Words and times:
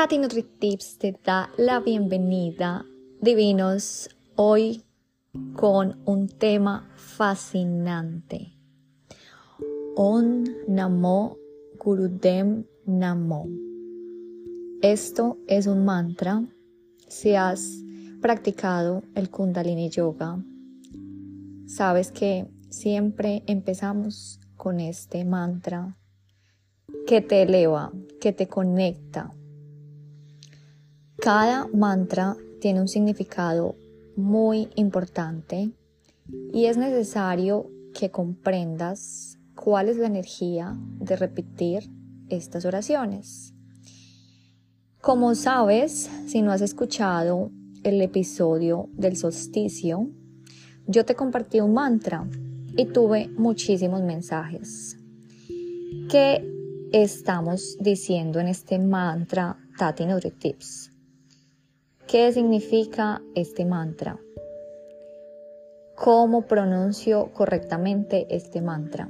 Tati 0.00 0.16
NutriTips 0.16 0.96
te 0.96 1.12
da 1.22 1.50
la 1.58 1.78
bienvenida, 1.78 2.86
divinos, 3.20 4.08
hoy 4.34 4.82
con 5.54 6.00
un 6.06 6.26
tema 6.26 6.88
fascinante. 6.96 8.50
On 9.96 10.44
Namo 10.68 11.36
Gurudem 11.78 12.64
Namo. 12.86 13.46
Esto 14.80 15.36
es 15.46 15.66
un 15.66 15.84
mantra. 15.84 16.44
Si 17.06 17.34
has 17.34 17.82
practicado 18.22 19.02
el 19.14 19.28
Kundalini 19.28 19.90
Yoga, 19.90 20.42
sabes 21.66 22.10
que 22.10 22.46
siempre 22.70 23.42
empezamos 23.46 24.40
con 24.56 24.80
este 24.80 25.26
mantra 25.26 25.98
que 27.06 27.20
te 27.20 27.42
eleva, 27.42 27.92
que 28.18 28.32
te 28.32 28.48
conecta. 28.48 29.34
Cada 31.20 31.68
mantra 31.68 32.34
tiene 32.62 32.80
un 32.80 32.88
significado 32.88 33.76
muy 34.16 34.70
importante 34.74 35.70
y 36.50 36.64
es 36.64 36.78
necesario 36.78 37.70
que 37.92 38.10
comprendas 38.10 39.38
cuál 39.54 39.90
es 39.90 39.98
la 39.98 40.06
energía 40.06 40.78
de 40.98 41.16
repetir 41.16 41.90
estas 42.30 42.64
oraciones. 42.64 43.52
Como 45.02 45.34
sabes, 45.34 46.08
si 46.26 46.40
no 46.40 46.52
has 46.52 46.62
escuchado 46.62 47.50
el 47.82 48.00
episodio 48.00 48.88
del 48.92 49.18
solsticio, 49.18 50.08
yo 50.86 51.04
te 51.04 51.14
compartí 51.14 51.60
un 51.60 51.74
mantra 51.74 52.26
y 52.78 52.86
tuve 52.86 53.28
muchísimos 53.36 54.00
mensajes. 54.00 54.96
que 56.08 56.44
estamos 56.92 57.76
diciendo 57.78 58.40
en 58.40 58.48
este 58.48 58.78
mantra 58.78 59.56
Tati 59.78 60.06
Nutri 60.06 60.30
Tips? 60.30 60.89
¿Qué 62.10 62.32
significa 62.32 63.22
este 63.36 63.64
mantra? 63.64 64.18
¿Cómo 65.94 66.42
pronuncio 66.42 67.30
correctamente 67.32 68.26
este 68.30 68.60
mantra? 68.60 69.08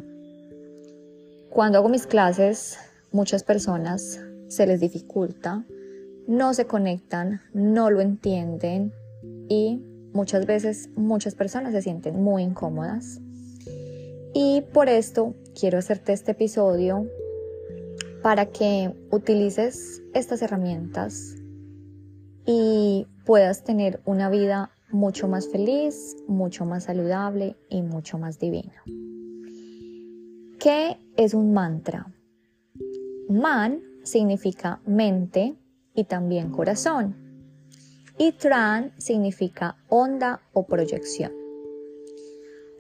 Cuando 1.48 1.78
hago 1.78 1.88
mis 1.88 2.06
clases, 2.06 2.76
muchas 3.10 3.42
personas 3.42 4.20
se 4.48 4.66
les 4.66 4.80
dificulta, 4.80 5.64
no 6.28 6.52
se 6.52 6.66
conectan, 6.66 7.40
no 7.54 7.88
lo 7.88 8.02
entienden 8.02 8.92
y 9.48 9.80
muchas 10.12 10.44
veces 10.44 10.90
muchas 10.94 11.34
personas 11.34 11.72
se 11.72 11.80
sienten 11.80 12.22
muy 12.22 12.42
incómodas. 12.42 13.18
Y 14.34 14.60
por 14.74 14.90
esto 14.90 15.34
quiero 15.58 15.78
hacerte 15.78 16.12
este 16.12 16.32
episodio 16.32 17.06
para 18.22 18.44
que 18.44 18.92
utilices 19.10 20.02
estas 20.12 20.42
herramientas 20.42 21.39
y 22.46 23.06
puedas 23.24 23.64
tener 23.64 24.00
una 24.04 24.30
vida 24.30 24.70
mucho 24.90 25.28
más 25.28 25.48
feliz, 25.48 26.16
mucho 26.26 26.64
más 26.64 26.84
saludable 26.84 27.56
y 27.68 27.82
mucho 27.82 28.18
más 28.18 28.38
divina. 28.38 28.82
¿Qué 30.58 30.98
es 31.16 31.34
un 31.34 31.52
mantra? 31.52 32.12
Man 33.28 33.82
significa 34.02 34.80
mente 34.84 35.56
y 35.94 36.04
también 36.04 36.50
corazón. 36.50 37.16
Y 38.18 38.32
Tran 38.32 38.92
significa 38.98 39.76
onda 39.88 40.42
o 40.52 40.66
proyección. 40.66 41.32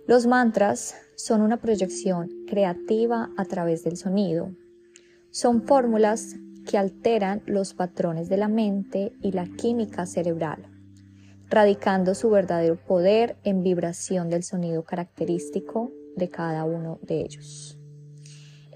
Los 0.06 0.26
mantras 0.26 0.94
son 1.16 1.40
una 1.40 1.58
proyección 1.58 2.28
creativa 2.46 3.30
a 3.36 3.44
través 3.44 3.84
del 3.84 3.96
sonido, 3.96 4.50
son 5.30 5.62
fórmulas 5.62 6.36
que 6.66 6.78
alteran 6.78 7.42
los 7.46 7.74
patrones 7.74 8.28
de 8.28 8.36
la 8.36 8.48
mente 8.48 9.12
y 9.22 9.32
la 9.32 9.46
química 9.46 10.06
cerebral, 10.06 10.66
radicando 11.48 12.14
su 12.14 12.30
verdadero 12.30 12.76
poder 12.76 13.36
en 13.44 13.62
vibración 13.62 14.30
del 14.30 14.42
sonido 14.42 14.84
característico 14.84 15.92
de 16.16 16.28
cada 16.28 16.64
uno 16.64 16.98
de 17.02 17.20
ellos, 17.22 17.78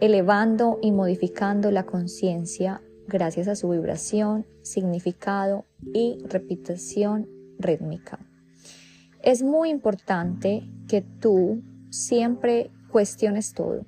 elevando 0.01 0.79
y 0.83 0.93
modificando 0.93 1.71
la 1.71 1.85
conciencia 1.85 2.83
gracias 3.07 3.49
a 3.49 3.57
su 3.57 3.69
vibración, 3.69 4.47
significado 4.63 5.67
y 5.93 6.19
repetición 6.25 7.29
rítmica. 7.59 8.19
Es 9.23 9.43
muy 9.43 9.71
importante 9.71 10.65
que 10.89 11.03
tú 11.03 11.63
siempre 11.91 12.71
cuestiones 12.91 13.53
todo 13.53 13.85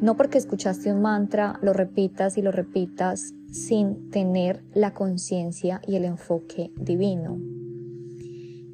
no 0.00 0.16
porque 0.16 0.38
escuchaste 0.38 0.92
un 0.92 1.02
mantra 1.02 1.58
lo 1.62 1.72
repitas 1.72 2.36
y 2.36 2.42
lo 2.42 2.52
repitas 2.52 3.34
sin 3.50 4.10
tener 4.10 4.62
la 4.74 4.92
conciencia 4.92 5.80
y 5.86 5.96
el 5.96 6.04
enfoque 6.04 6.70
divino. 6.76 7.38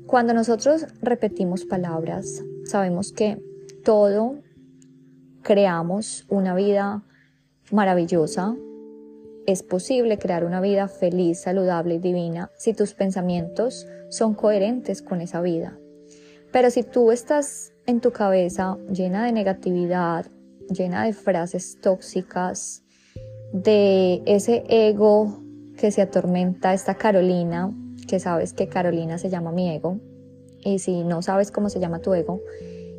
Cuando 0.07 0.35
nosotros 0.35 0.87
repetimos 1.01 1.65
palabras, 1.65 2.43
sabemos 2.65 3.13
que 3.13 3.41
todo 3.85 4.41
creamos 5.43 6.27
una 6.29 6.55
vida 6.55 7.03
maravillosa. 7.71 8.55
Es 9.47 9.63
posible 9.63 10.19
crear 10.19 10.45
una 10.45 10.61
vida 10.61 10.89
feliz, 10.89 11.41
saludable 11.41 11.95
y 11.95 11.99
divina 11.99 12.51
si 12.57 12.75
tus 12.75 12.95
pensamientos 12.95 13.87
son 14.11 14.35
coherentes 14.35 15.03
con 15.03 15.21
esa 15.21 15.41
vida. 15.41 15.79
Pero 16.53 16.71
si 16.71 16.83
tú 16.83 17.11
estás 17.11 17.73
en 17.87 18.01
tu 18.01 18.13
cabeza 18.13 18.77
llena 18.91 19.25
de 19.25 19.33
negatividad, 19.33 20.27
llena 20.75 21.05
de 21.05 21.13
frases 21.13 21.79
tóxicas, 21.81 22.83
de 23.53 24.23
ese 24.27 24.65
ego 24.69 25.43
que 25.77 25.91
se 25.91 26.03
atormenta 26.03 26.73
esta 26.73 26.95
Carolina, 26.95 27.73
que 28.07 28.19
sabes 28.19 28.53
que 28.53 28.69
Carolina 28.69 29.19
se 29.19 29.31
llama 29.31 29.53
mi 29.53 29.71
ego, 29.71 29.99
y 30.65 30.79
si 30.79 31.05
no 31.05 31.23
sabes 31.23 31.51
cómo 31.51 31.69
se 31.69 31.81
llama 31.81 32.01
tu 32.01 32.15
ego, 32.15 32.41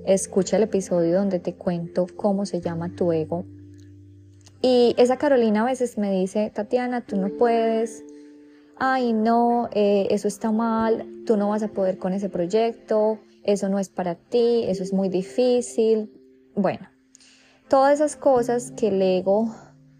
escucha 0.06 0.58
el 0.58 0.64
episodio 0.64 1.18
donde 1.18 1.40
te 1.40 1.56
cuento 1.56 2.08
cómo 2.16 2.46
se 2.46 2.62
llama 2.62 2.90
tu 2.96 3.12
ego. 3.12 3.46
Y 4.62 4.96
esa 4.98 5.18
Carolina 5.18 5.62
a 5.62 5.66
veces 5.66 5.98
me 5.98 6.12
dice, 6.12 6.52
Tatiana, 6.54 7.06
tú 7.06 7.18
no 7.18 7.30
puedes, 7.30 8.04
ay 8.78 9.14
no, 9.14 9.70
eh, 9.74 10.08
eso 10.12 10.28
está 10.28 10.52
mal, 10.52 11.06
tú 11.26 11.38
no 11.38 11.50
vas 11.50 11.64
a 11.64 11.68
poder 11.68 11.98
con 11.98 12.14
ese 12.14 12.30
proyecto, 12.30 13.20
eso 13.44 13.70
no 13.70 13.80
es 13.80 13.90
para 13.90 14.16
ti, 14.16 14.64
eso 14.68 14.84
es 14.84 14.94
muy 14.94 15.10
difícil. 15.10 16.12
Bueno, 16.56 16.88
todas 17.70 17.94
esas 17.94 18.16
cosas 18.16 18.72
que 18.72 18.90
el 18.90 19.02
ego 19.02 19.54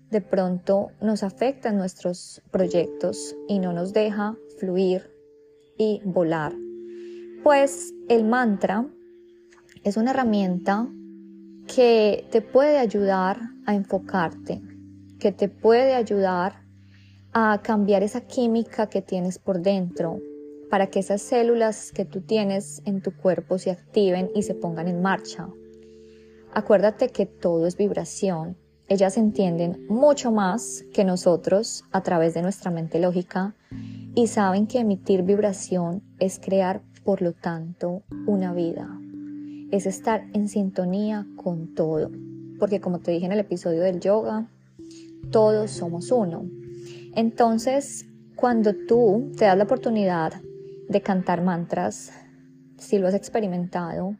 de 0.10 0.22
pronto 0.22 0.92
nos 1.02 1.24
afecta 1.24 1.70
en 1.70 1.78
nuestros 1.78 2.42
proyectos 2.52 3.36
y 3.48 3.60
no 3.60 3.74
nos 3.74 3.94
deja 3.94 4.36
fluir 4.60 5.12
y 5.78 6.02
volar. 6.06 6.54
Pues 7.44 7.94
el 8.10 8.24
mantra 8.24 8.88
es 9.84 9.98
una 9.98 10.12
herramienta 10.12 10.88
que 11.68 12.28
te 12.32 12.42
puede 12.42 12.78
ayudar 12.78 13.40
a 13.66 13.74
enfocarte, 13.74 14.62
que 15.20 15.32
te 15.32 15.50
puede 15.50 15.96
ayudar 15.96 16.62
a 17.34 17.62
cambiar 17.64 18.04
esa 18.04 18.22
química 18.22 18.88
que 18.88 19.02
tienes 19.02 19.40
por 19.40 19.62
dentro, 19.62 20.20
para 20.70 20.88
que 20.88 21.00
esas 21.00 21.22
células 21.22 21.92
que 21.92 22.06
tú 22.06 22.22
tienes 22.22 22.82
en 22.86 23.02
tu 23.02 23.16
cuerpo 23.16 23.58
se 23.58 23.72
activen 23.72 24.30
y 24.36 24.44
se 24.44 24.54
pongan 24.54 24.88
en 24.88 25.02
marcha. 25.02 25.48
Acuérdate 26.56 27.10
que 27.10 27.26
todo 27.26 27.66
es 27.66 27.78
vibración. 27.78 28.56
Ellas 28.88 29.18
entienden 29.18 29.88
mucho 29.90 30.32
más 30.32 30.86
que 30.94 31.04
nosotros 31.04 31.84
a 31.92 32.04
través 32.04 32.36
de 32.36 32.44
nuestra 32.44 32.70
mente 32.70 33.00
lógica 33.00 33.56
y 34.14 34.28
saben 34.28 34.68
que 34.68 34.80
emitir 34.80 35.24
vibración 35.24 36.04
es 36.20 36.40
crear, 36.40 36.84
por 37.04 37.24
lo 37.24 37.34
tanto, 37.34 38.04
una 38.28 38.54
vida. 38.54 38.88
Es 39.72 39.88
estar 39.88 40.28
en 40.34 40.48
sintonía 40.48 41.26
con 41.38 41.74
todo. 41.74 42.12
Porque 42.60 42.80
como 42.80 43.00
te 43.00 43.10
dije 43.10 43.26
en 43.26 43.32
el 43.32 43.40
episodio 43.40 43.82
del 43.82 44.00
yoga, 44.00 44.48
todos 45.32 45.72
somos 45.72 46.12
uno. 46.12 46.46
Entonces, 47.16 48.06
cuando 48.36 48.76
tú 48.76 49.32
te 49.36 49.46
das 49.46 49.58
la 49.58 49.64
oportunidad 49.64 50.34
de 50.88 51.02
cantar 51.02 51.42
mantras, 51.42 52.12
si 52.78 53.00
lo 53.00 53.08
has 53.08 53.16
experimentado, 53.16 54.16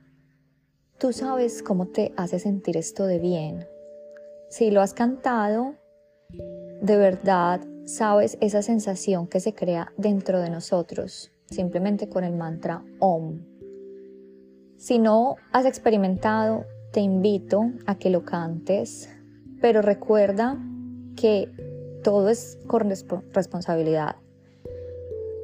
Tú 0.98 1.12
sabes 1.12 1.62
cómo 1.64 1.88
te 1.88 2.14
hace 2.16 2.40
sentir 2.40 2.78
esto 2.78 3.06
de 3.06 3.20
bien. 3.20 3.68
Si 4.50 4.72
lo 4.72 4.82
has 4.82 4.94
cantado, 4.94 5.76
de 6.82 6.98
verdad 6.98 7.62
sabes 7.86 8.38
esa 8.40 8.62
sensación 8.62 9.28
que 9.28 9.40
se 9.40 9.54
crea 9.54 9.92
dentro 9.98 10.40
de 10.40 10.50
nosotros, 10.50 11.32
simplemente 11.50 12.08
con 12.08 12.24
el 12.24 12.34
mantra 12.34 12.84
OM. 13.00 13.40
Si 14.78 15.00
no 15.00 15.36
has 15.52 15.66
experimentado, 15.66 16.66
te 16.92 17.02
invito 17.02 17.72
a 17.86 17.98
que 17.98 18.10
lo 18.10 18.24
cantes, 18.24 19.10
pero 19.62 19.82
recuerda 19.82 20.58
que 21.16 21.50
todo 22.04 22.30
es 22.30 22.60
con 22.68 22.90
responsabilidad. 23.34 24.18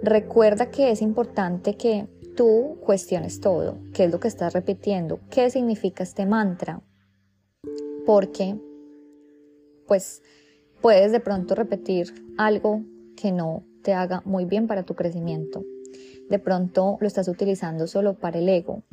Recuerda 0.01 0.69
que 0.71 0.91
es 0.91 1.01
importante 1.01 1.75
que 1.75 2.07
tú 2.39 2.77
cuestiones 2.85 3.41
todo, 3.41 3.79
qué 3.93 4.05
es 4.05 4.11
lo 4.11 4.21
que 4.21 4.29
estás 4.29 4.53
repitiendo, 4.53 5.19
qué 5.29 5.49
significa 5.49 6.03
este 6.03 6.25
mantra, 6.25 6.81
porque 8.05 8.57
pues 9.85 10.23
puedes 10.81 11.11
de 11.11 11.19
pronto 11.19 11.53
repetir 11.53 12.13
algo 12.37 12.81
que 13.17 13.33
no 13.33 13.65
te 13.83 13.93
haga 13.93 14.21
muy 14.23 14.45
bien 14.45 14.67
para 14.67 14.83
tu 14.83 14.95
crecimiento. 14.95 15.65
De 16.29 16.39
pronto 16.39 16.97
lo 17.01 17.07
estás 17.07 17.27
utilizando 17.27 17.87
solo 17.87 18.13
para 18.13 18.39
el 18.39 18.47
ego. 18.47 18.83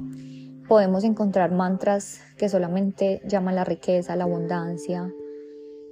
Podemos 0.67 1.05
encontrar 1.05 1.53
mantras 1.53 2.23
que 2.37 2.49
solamente 2.49 3.23
llaman 3.29 3.55
la 3.55 3.63
riqueza, 3.63 4.17
la 4.17 4.25
abundancia, 4.25 5.09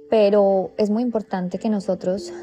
pero 0.09 0.71
es 0.75 0.89
muy 0.89 1.03
importante 1.03 1.57
que 1.57 1.69
nosotros 1.69 2.33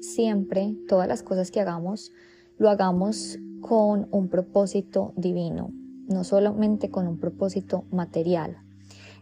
siempre, 0.00 0.76
todas 0.86 1.08
las 1.08 1.24
cosas 1.24 1.50
que 1.50 1.58
hagamos, 1.58 2.12
lo 2.56 2.70
hagamos 2.70 3.40
con 3.66 4.08
un 4.10 4.28
propósito 4.28 5.14
divino, 5.16 5.70
no 6.06 6.22
solamente 6.22 6.90
con 6.90 7.08
un 7.08 7.18
propósito 7.18 7.86
material. 7.90 8.58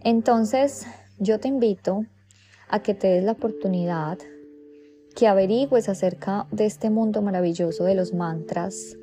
Entonces, 0.02 0.84
yo 1.20 1.38
te 1.38 1.46
invito 1.46 2.06
a 2.68 2.82
que 2.82 2.94
te 2.94 3.06
des 3.06 3.22
la 3.22 3.32
oportunidad, 3.32 4.18
que 5.14 5.28
averigües 5.28 5.88
acerca 5.88 6.48
de 6.50 6.66
este 6.66 6.90
mundo 6.90 7.22
maravilloso 7.22 7.84
de 7.84 7.94
los 7.94 8.14
mantras, 8.14 8.96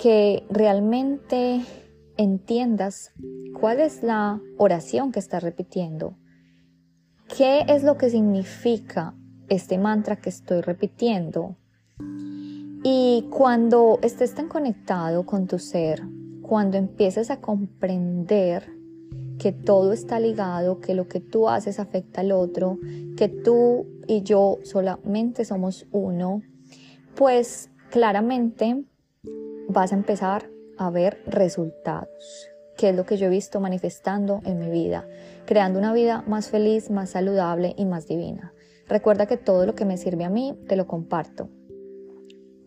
que 0.00 0.42
realmente 0.50 1.60
entiendas 2.16 3.12
cuál 3.60 3.78
es 3.78 4.02
la 4.02 4.40
oración 4.58 5.12
que 5.12 5.20
estás 5.20 5.44
repitiendo, 5.44 6.16
qué 7.36 7.64
es 7.68 7.84
lo 7.84 7.96
que 7.98 8.10
significa 8.10 9.14
este 9.48 9.78
mantra 9.78 10.16
que 10.16 10.30
estoy 10.30 10.60
repitiendo. 10.60 11.56
Y 12.84 13.28
cuando 13.30 14.00
estés 14.02 14.34
tan 14.34 14.48
conectado 14.48 15.24
con 15.24 15.46
tu 15.46 15.60
ser, 15.60 16.02
cuando 16.42 16.78
empieces 16.78 17.30
a 17.30 17.40
comprender 17.40 18.68
que 19.38 19.52
todo 19.52 19.92
está 19.92 20.18
ligado, 20.18 20.80
que 20.80 20.94
lo 20.94 21.06
que 21.06 21.20
tú 21.20 21.48
haces 21.48 21.78
afecta 21.78 22.22
al 22.22 22.32
otro, 22.32 22.78
que 23.16 23.28
tú 23.28 23.86
y 24.08 24.22
yo 24.22 24.58
solamente 24.64 25.44
somos 25.44 25.86
uno, 25.92 26.42
pues 27.14 27.70
claramente 27.90 28.84
vas 29.68 29.92
a 29.92 29.96
empezar 29.96 30.50
a 30.76 30.90
ver 30.90 31.22
resultados, 31.26 32.48
que 32.76 32.88
es 32.88 32.96
lo 32.96 33.06
que 33.06 33.16
yo 33.16 33.26
he 33.26 33.30
visto 33.30 33.60
manifestando 33.60 34.40
en 34.44 34.58
mi 34.58 34.70
vida, 34.70 35.06
creando 35.46 35.78
una 35.78 35.92
vida 35.92 36.24
más 36.26 36.48
feliz, 36.48 36.90
más 36.90 37.10
saludable 37.10 37.74
y 37.76 37.84
más 37.84 38.08
divina. 38.08 38.52
Recuerda 38.88 39.26
que 39.26 39.36
todo 39.36 39.66
lo 39.66 39.76
que 39.76 39.84
me 39.84 39.96
sirve 39.96 40.24
a 40.24 40.30
mí 40.30 40.58
te 40.66 40.74
lo 40.74 40.88
comparto, 40.88 41.48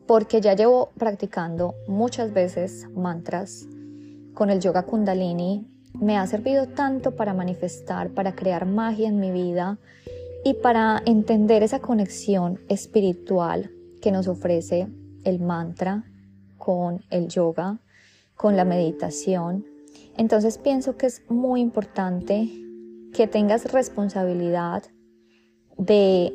porque 0.07 0.41
ya 0.41 0.53
llevo 0.53 0.91
practicando 0.97 1.75
muchas 1.87 2.33
veces 2.33 2.87
mantras 2.95 3.67
con 4.33 4.49
el 4.49 4.59
yoga 4.59 4.83
kundalini, 4.83 5.67
me 5.99 6.17
ha 6.17 6.27
servido 6.27 6.67
tanto 6.67 7.15
para 7.15 7.33
manifestar, 7.33 8.09
para 8.09 8.35
crear 8.35 8.65
magia 8.65 9.07
en 9.07 9.19
mi 9.19 9.31
vida 9.31 9.79
y 10.43 10.53
para 10.53 11.01
entender 11.05 11.63
esa 11.63 11.79
conexión 11.79 12.59
espiritual 12.69 13.71
que 14.01 14.11
nos 14.11 14.27
ofrece 14.27 14.87
el 15.23 15.39
mantra 15.39 16.03
con 16.57 17.03
el 17.09 17.27
yoga, 17.27 17.79
con 18.35 18.55
la 18.55 18.65
meditación. 18.65 19.65
Entonces 20.17 20.57
pienso 20.57 20.97
que 20.97 21.07
es 21.07 21.23
muy 21.29 21.61
importante 21.61 22.49
que 23.13 23.27
tengas 23.27 23.71
responsabilidad 23.71 24.83
de 25.77 26.33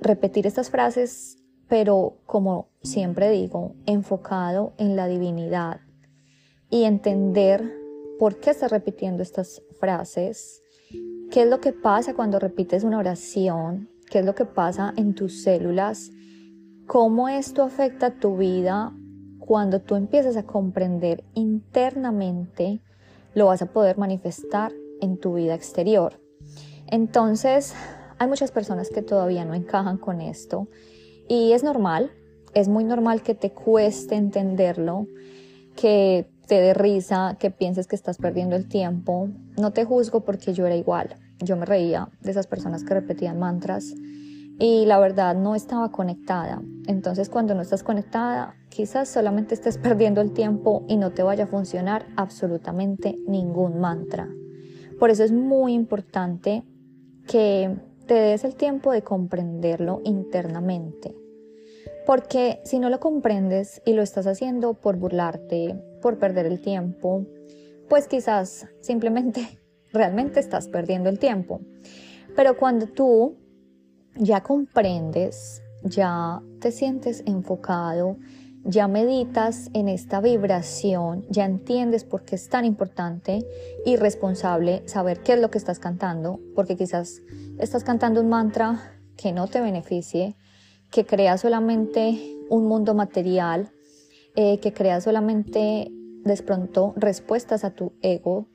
repetir 0.00 0.46
estas 0.46 0.70
frases, 0.70 1.41
pero 1.72 2.18
como 2.26 2.68
siempre 2.82 3.30
digo, 3.30 3.72
enfocado 3.86 4.74
en 4.76 4.94
la 4.94 5.08
divinidad 5.08 5.80
y 6.68 6.84
entender 6.84 7.66
por 8.18 8.40
qué 8.40 8.50
estás 8.50 8.70
repitiendo 8.70 9.22
estas 9.22 9.62
frases, 9.80 10.60
qué 11.30 11.44
es 11.44 11.48
lo 11.48 11.62
que 11.62 11.72
pasa 11.72 12.12
cuando 12.12 12.38
repites 12.38 12.84
una 12.84 12.98
oración, 12.98 13.88
qué 14.10 14.18
es 14.18 14.26
lo 14.26 14.34
que 14.34 14.44
pasa 14.44 14.92
en 14.98 15.14
tus 15.14 15.44
células, 15.44 16.10
cómo 16.86 17.30
esto 17.30 17.62
afecta 17.62 18.20
tu 18.20 18.36
vida 18.36 18.92
cuando 19.38 19.80
tú 19.80 19.94
empiezas 19.94 20.36
a 20.36 20.42
comprender 20.42 21.24
internamente, 21.32 22.82
lo 23.32 23.46
vas 23.46 23.62
a 23.62 23.72
poder 23.72 23.96
manifestar 23.96 24.74
en 25.00 25.16
tu 25.16 25.36
vida 25.36 25.54
exterior. 25.54 26.20
Entonces, 26.86 27.72
hay 28.18 28.28
muchas 28.28 28.50
personas 28.50 28.90
que 28.90 29.00
todavía 29.00 29.46
no 29.46 29.54
encajan 29.54 29.96
con 29.96 30.20
esto 30.20 30.68
y 31.28 31.52
es 31.52 31.62
normal, 31.62 32.10
es 32.54 32.68
muy 32.68 32.84
normal 32.84 33.22
que 33.22 33.34
te 33.34 33.50
cueste 33.50 34.16
entenderlo, 34.16 35.06
que 35.76 36.28
te 36.46 36.60
dé 36.60 36.74
risa, 36.74 37.36
que 37.38 37.50
pienses 37.50 37.86
que 37.86 37.96
estás 37.96 38.18
perdiendo 38.18 38.56
el 38.56 38.68
tiempo. 38.68 39.28
No 39.58 39.72
te 39.72 39.84
juzgo 39.84 40.20
porque 40.20 40.52
yo 40.52 40.66
era 40.66 40.76
igual. 40.76 41.14
Yo 41.38 41.56
me 41.56 41.64
reía 41.64 42.08
de 42.20 42.30
esas 42.30 42.46
personas 42.46 42.84
que 42.84 42.94
repetían 42.94 43.38
mantras 43.38 43.94
y 44.58 44.84
la 44.86 44.98
verdad 44.98 45.34
no 45.34 45.54
estaba 45.54 45.90
conectada. 45.90 46.62
Entonces 46.86 47.28
cuando 47.28 47.54
no 47.54 47.62
estás 47.62 47.82
conectada, 47.82 48.54
quizás 48.68 49.08
solamente 49.08 49.54
estés 49.54 49.78
perdiendo 49.82 50.20
el 50.20 50.32
tiempo 50.32 50.84
y 50.88 50.96
no 50.96 51.10
te 51.10 51.22
vaya 51.22 51.44
a 51.44 51.48
funcionar 51.48 52.06
absolutamente 52.16 53.16
ningún 53.26 53.80
mantra. 53.80 54.28
Por 54.98 55.10
eso 55.10 55.24
es 55.24 55.32
muy 55.32 55.72
importante 55.72 56.62
que 57.26 57.76
te 58.12 58.20
des 58.20 58.44
el 58.44 58.56
tiempo 58.56 58.92
de 58.92 59.00
comprenderlo 59.00 60.02
internamente. 60.04 61.16
Porque 62.04 62.60
si 62.62 62.78
no 62.78 62.90
lo 62.90 63.00
comprendes 63.00 63.80
y 63.86 63.94
lo 63.94 64.02
estás 64.02 64.26
haciendo 64.26 64.74
por 64.74 64.98
burlarte, 64.98 65.82
por 66.02 66.18
perder 66.18 66.44
el 66.44 66.60
tiempo, 66.60 67.24
pues 67.88 68.08
quizás 68.08 68.68
simplemente 68.80 69.58
realmente 69.94 70.40
estás 70.40 70.68
perdiendo 70.68 71.08
el 71.08 71.18
tiempo. 71.18 71.62
Pero 72.36 72.58
cuando 72.58 72.86
tú 72.86 73.38
ya 74.16 74.42
comprendes, 74.42 75.62
ya 75.82 76.42
te 76.60 76.70
sientes 76.70 77.22
enfocado, 77.24 78.18
ya 78.64 78.86
meditas 78.88 79.70
en 79.72 79.88
esta 79.88 80.20
vibración, 80.20 81.24
ya 81.28 81.44
entiendes 81.44 82.04
por 82.04 82.24
qué 82.24 82.36
es 82.36 82.48
tan 82.48 82.64
importante 82.64 83.44
y 83.84 83.96
responsable 83.96 84.82
saber 84.86 85.20
qué 85.20 85.34
es 85.34 85.40
lo 85.40 85.50
que 85.50 85.58
estás 85.58 85.78
cantando, 85.78 86.40
porque 86.54 86.76
quizás 86.76 87.22
estás 87.58 87.84
cantando 87.84 88.20
un 88.20 88.28
mantra 88.28 88.98
que 89.16 89.32
no 89.32 89.48
te 89.48 89.60
beneficie, 89.60 90.36
que 90.90 91.04
crea 91.04 91.38
solamente 91.38 92.36
un 92.50 92.66
mundo 92.66 92.94
material, 92.94 93.72
eh, 94.36 94.58
que 94.60 94.72
crea 94.72 95.00
solamente 95.00 95.90
de 95.90 96.36
pronto 96.42 96.94
respuestas 96.96 97.64
a 97.64 97.70
tu 97.70 97.92
ego, 98.00 98.46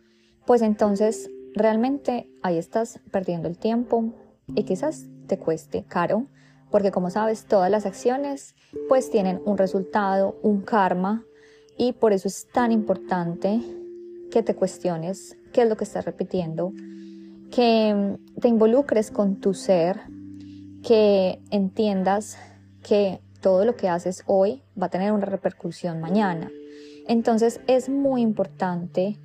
pues 0.45 0.61
entonces 0.61 1.29
realmente 1.53 2.29
ahí 2.43 2.57
estás 2.57 2.99
perdiendo 3.11 3.47
el 3.47 3.57
tiempo 3.57 4.13
y 4.47 4.63
quizás 4.63 5.05
te 5.27 5.37
cueste 5.37 5.83
caro, 5.83 6.27
porque 6.71 6.91
como 6.91 7.09
sabes, 7.09 7.45
todas 7.45 7.71
las 7.71 7.85
acciones 7.85 8.55
pues 8.89 9.09
tienen 9.09 9.41
un 9.45 9.57
resultado, 9.57 10.37
un 10.41 10.61
karma, 10.61 11.23
y 11.77 11.93
por 11.93 12.11
eso 12.11 12.27
es 12.27 12.47
tan 12.51 12.71
importante 12.71 13.61
que 14.31 14.43
te 14.43 14.55
cuestiones 14.55 15.37
qué 15.53 15.61
es 15.61 15.69
lo 15.69 15.77
que 15.77 15.83
estás 15.83 16.05
repitiendo, 16.05 16.73
que 17.51 18.17
te 18.41 18.47
involucres 18.47 19.11
con 19.11 19.39
tu 19.39 19.53
ser, 19.53 20.01
que 20.83 21.39
entiendas 21.51 22.37
que 22.83 23.21
todo 23.41 23.63
lo 23.63 23.75
que 23.75 23.89
haces 23.89 24.23
hoy 24.25 24.63
va 24.79 24.87
a 24.87 24.89
tener 24.89 25.11
una 25.11 25.25
repercusión 25.25 26.01
mañana. 26.01 26.51
Entonces 27.07 27.61
es 27.67 27.89
muy 27.89 28.21
importante 28.21 29.17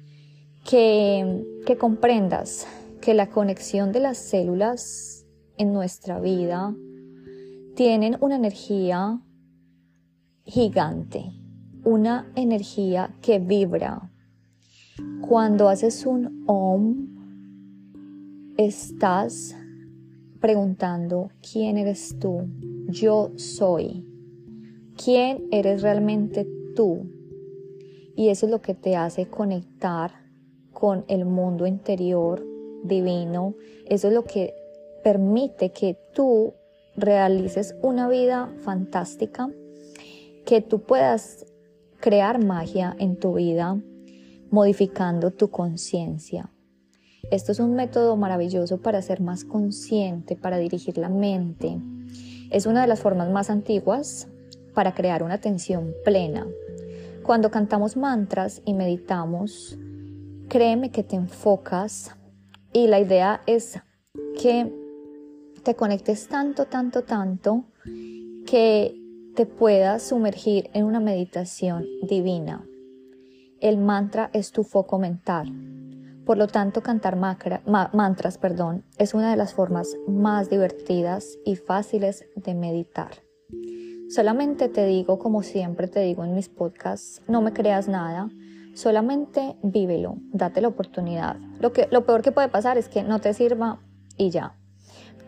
que, 0.65 1.43
que 1.67 1.77
comprendas 1.77 2.67
que 3.01 3.15
la 3.15 3.29
conexión 3.31 3.93
de 3.93 4.01
las 4.01 4.19
células 4.19 5.25
en 5.57 5.73
nuestra 5.73 6.21
vida 6.21 6.75
tienen 7.75 8.19
una 8.21 8.37
energía 8.37 9.21
gigante, 10.45 11.33
una 11.85 12.31
energía 12.35 13.15
que 13.23 13.39
vibra. 13.39 14.11
Cuando 15.27 15.69
haces 15.69 16.05
un 16.05 16.45
om, 16.47 17.09
estás 18.59 19.57
preguntando, 20.41 21.31
¿quién 21.41 21.79
eres 21.79 22.19
tú? 22.19 22.47
Yo 22.89 23.31
soy. 23.37 24.07
¿Quién 25.03 25.49
eres 25.51 25.81
realmente 25.81 26.47
tú? 26.77 27.07
Y 28.15 28.29
eso 28.29 28.47
es 28.47 28.53
lo 28.53 28.61
que 28.61 28.75
te 28.75 28.97
hace 28.97 29.27
conectar 29.27 30.13
con 30.73 31.05
el 31.09 31.25
mundo 31.25 31.67
interior 31.67 32.45
divino. 32.85 33.55
Eso 33.87 34.09
es 34.09 34.15
lo 34.15 34.25
que 34.25 34.55
permite 35.03 35.71
que 35.73 35.97
tú 36.15 36.53
realices 36.97 37.75
una 37.83 38.09
vida 38.09 38.53
fantástica, 38.65 39.51
que 40.45 40.61
tú 40.61 40.83
puedas 40.83 41.47
crear 42.01 42.45
magia 42.45 42.95
en 42.99 43.17
tu 43.17 43.35
vida 43.35 43.79
modificando 44.51 45.31
tu 45.31 45.51
conciencia. 45.51 46.51
Esto 47.31 47.53
es 47.53 47.61
un 47.61 47.75
método 47.75 48.17
maravilloso 48.17 48.79
para 48.83 49.01
ser 49.01 49.21
más 49.21 49.45
consciente, 49.45 50.37
para 50.37 50.59
dirigir 50.59 50.99
la 50.99 51.09
mente. 51.09 51.79
Es 52.51 52.67
una 52.67 52.83
de 52.83 52.89
las 52.89 53.01
formas 53.01 53.31
más 53.31 53.49
antiguas 53.49 54.29
para 54.75 54.95
crear 54.95 55.23
una 55.23 55.35
atención 55.35 55.95
plena. 56.05 56.47
Cuando 57.23 57.51
cantamos 57.51 57.97
mantras 57.97 58.61
y 58.65 58.75
meditamos, 58.75 59.79
créeme 60.49 60.91
que 60.91 61.05
te 61.05 61.17
enfocas 61.17 62.15
y 62.73 62.89
la 62.89 63.01
idea 63.01 63.41
es 63.47 63.81
que 64.41 64.82
te 65.63 65.75
conectes 65.75 66.29
tanto, 66.29 66.67
tanto, 66.67 67.03
tanto 67.03 67.65
que 68.47 68.99
te 69.35 69.47
puedas 69.47 70.03
sumergir 70.03 70.71
en 70.75 70.85
una 70.85 71.01
meditación 71.01 71.87
divina. 72.03 72.67
El 73.61 73.79
mantra 73.79 74.31
es 74.33 74.51
tu 74.53 74.65
foco 74.65 74.99
mental. 74.99 75.53
Por 76.27 76.37
lo 76.37 76.47
tanto, 76.47 76.83
cantar 76.83 77.17
mantras 77.17 78.39
perdón, 78.39 78.85
es 78.99 79.15
una 79.15 79.31
de 79.31 79.37
las 79.37 79.55
formas 79.55 79.97
más 80.07 80.51
divertidas 80.51 81.39
y 81.45 81.57
fáciles 81.57 82.27
de 82.37 82.55
meditar. 82.55 83.11
Solamente 84.09 84.69
te 84.69 84.85
digo, 84.87 85.19
como 85.19 85.43
siempre 85.43 85.89
te 85.89 86.01
digo 86.01 86.25
en 86.25 86.35
mis 86.35 86.49
podcasts, 86.49 87.23
no 87.29 87.41
me 87.41 87.53
creas 87.53 87.89
nada, 87.89 88.29
solamente 88.75 89.57
vívelo, 89.63 90.17
date 90.33 90.61
la 90.61 90.69
oportunidad. 90.69 91.37
Lo, 91.61 91.73
que, 91.73 91.89
lo 91.91 92.05
peor 92.05 92.23
que 92.23 92.31
puede 92.31 92.49
pasar 92.49 92.79
es 92.79 92.89
que 92.89 93.03
no 93.03 93.21
te 93.21 93.33
sirva 93.33 93.81
y 94.17 94.31
ya. 94.31 94.55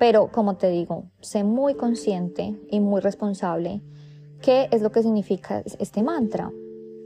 Pero 0.07 0.31
como 0.31 0.57
te 0.57 0.69
digo, 0.69 1.07
sé 1.23 1.45
muy 1.45 1.77
consciente 1.77 2.61
y 2.71 2.81
muy 2.81 3.01
responsable 3.01 3.81
qué 4.43 4.69
es 4.71 4.83
lo 4.83 4.93
que 4.93 5.03
significa 5.03 5.63
este 5.79 6.03
mantra. 6.03 6.53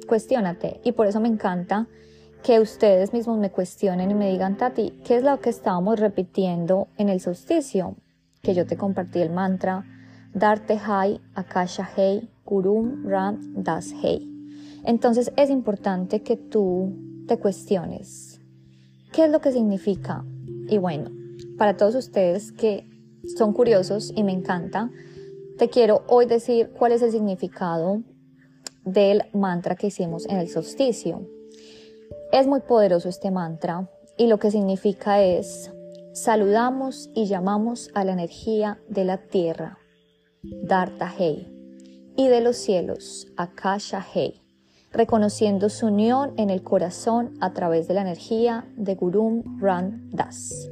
Cuestiónate 0.08 0.80
y 0.82 0.90
por 0.90 1.06
eso 1.06 1.20
me 1.20 1.28
encanta 1.28 1.86
que 2.42 2.58
ustedes 2.58 3.12
mismos 3.12 3.38
me 3.38 3.52
cuestionen 3.52 4.10
y 4.10 4.14
me 4.14 4.32
digan, 4.32 4.56
Tati, 4.56 5.00
¿qué 5.04 5.14
es 5.14 5.22
lo 5.22 5.38
que 5.38 5.50
estábamos 5.50 6.00
repitiendo 6.00 6.88
en 6.96 7.08
el 7.08 7.20
solsticio? 7.20 7.94
Que 8.42 8.52
yo 8.54 8.66
te 8.66 8.76
compartí 8.76 9.20
el 9.20 9.30
mantra 9.30 9.84
Darte 10.34 10.76
Hai, 10.84 11.20
Akasha 11.36 11.88
Hei, 11.96 12.28
Kurum 12.44 13.06
Ram 13.06 13.62
Das 13.62 13.94
Hei. 14.02 14.28
Entonces 14.82 15.32
es 15.36 15.50
importante 15.50 16.24
que 16.24 16.36
tú 16.36 16.96
te 17.28 17.38
cuestiones 17.38 18.40
qué 19.12 19.26
es 19.26 19.30
lo 19.30 19.40
que 19.40 19.52
significa. 19.52 20.24
Y 20.68 20.78
bueno, 20.78 21.10
para 21.58 21.76
todos 21.76 21.94
ustedes 21.96 22.52
que 22.52 22.88
son 23.36 23.52
curiosos 23.52 24.12
y 24.14 24.22
me 24.22 24.32
encanta, 24.32 24.90
te 25.58 25.68
quiero 25.68 26.04
hoy 26.06 26.26
decir 26.26 26.70
cuál 26.70 26.92
es 26.92 27.02
el 27.02 27.10
significado 27.10 28.02
del 28.84 29.24
mantra 29.34 29.74
que 29.74 29.88
hicimos 29.88 30.24
en 30.26 30.38
el 30.38 30.48
solsticio. 30.48 31.28
Es 32.32 32.46
muy 32.46 32.60
poderoso 32.60 33.08
este 33.08 33.30
mantra 33.30 33.90
y 34.16 34.28
lo 34.28 34.38
que 34.38 34.50
significa 34.50 35.22
es 35.22 35.70
saludamos 36.12 37.10
y 37.14 37.26
llamamos 37.26 37.90
a 37.94 38.04
la 38.04 38.12
energía 38.12 38.78
de 38.88 39.04
la 39.04 39.18
tierra, 39.18 39.78
Darta 40.42 41.12
Hei, 41.18 41.48
y 42.16 42.28
de 42.28 42.40
los 42.40 42.56
cielos, 42.56 43.28
Akasha 43.36 44.04
Hei, 44.14 44.40
reconociendo 44.92 45.68
su 45.68 45.86
unión 45.86 46.34
en 46.36 46.50
el 46.50 46.62
corazón 46.62 47.36
a 47.40 47.52
través 47.52 47.88
de 47.88 47.94
la 47.94 48.02
energía 48.02 48.64
de 48.76 48.94
Gurum 48.94 49.60
Ran 49.60 50.10
Das. 50.10 50.68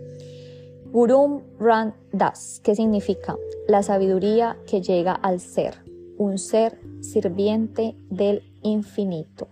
Gurum 0.92 1.42
Ran 1.58 1.94
Das, 2.12 2.60
que 2.62 2.74
significa 2.74 3.36
la 3.68 3.82
sabiduría 3.82 4.56
que 4.66 4.80
llega 4.80 5.12
al 5.12 5.40
ser, 5.40 5.84
un 6.18 6.38
ser 6.38 6.78
sirviente 7.00 7.96
del 8.10 8.42
infinito. 8.62 9.48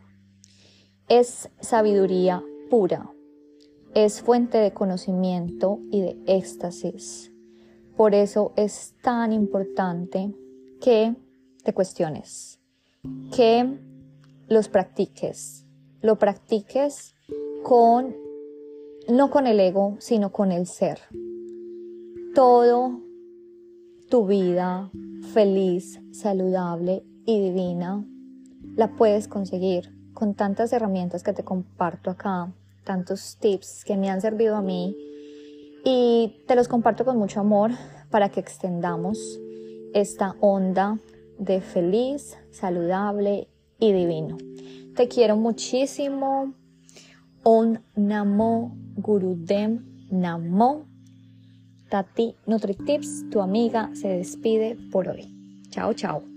Es 1.09 1.51
sabiduría 1.61 2.43
pura, 2.71 3.11
es 3.95 4.23
fuente 4.23 4.59
de 4.59 4.73
conocimiento 4.73 5.79
y 5.91 6.01
de 6.01 6.17
éxtasis. 6.27 7.31
Por 7.97 8.15
eso 8.15 8.53
es 8.57 8.95
tan 9.03 9.33
importante 9.33 10.35
que 10.81 11.15
te 11.63 11.73
cuestiones, 11.73 12.59
que 13.35 13.79
los 14.49 14.69
practiques, 14.69 15.65
lo 16.01 16.19
practiques 16.19 17.15
con, 17.63 18.15
no 19.09 19.31
con 19.31 19.47
el 19.47 19.61
ego, 19.61 19.97
sino 19.99 20.33
con 20.33 20.53
el 20.53 20.67
ser 20.67 20.99
todo 22.35 23.01
tu 24.11 24.27
vida 24.27 24.91
feliz, 25.33 26.01
saludable 26.13 27.05
y 27.25 27.41
divina 27.41 28.05
la 28.77 28.89
puedes 28.89 29.29
conseguir 29.29 29.93
con 30.15 30.35
tantas 30.35 30.73
herramientas 30.73 31.23
que 31.23 31.33
te 31.33 31.45
comparto 31.45 32.11
acá, 32.11 32.53
tantos 32.85 33.37
tips 33.41 33.85
que 33.85 33.97
me 33.97 34.11
han 34.11 34.21
servido 34.21 34.57
a 34.57 34.63
mí 34.63 34.97
y 35.85 36.43
te 36.47 36.57
los 36.57 36.69
comparto 36.69 37.05
con 37.05 37.19
mucho 37.19 37.41
amor 37.41 37.71
para 38.11 38.29
que 38.29 38.41
extendamos 38.41 39.39
esta 39.93 40.35
onda 40.41 40.99
de 41.39 41.61
feliz, 41.61 42.37
saludable 42.51 43.49
y 43.79 43.93
divino. 43.93 44.39
Te 44.97 45.09
quiero 45.09 45.37
muchísimo. 45.37 46.55
On 47.45 47.79
Namo 47.97 48.75
Gurudem 48.97 49.79
Namo 50.11 50.87
Tati 51.91 52.35
NutriTips, 52.47 53.31
tu 53.31 53.41
amiga, 53.41 53.91
se 53.95 54.09
despide 54.09 54.77
por 54.91 55.09
hoy. 55.09 55.29
Chao, 55.71 55.93
chao. 55.93 56.34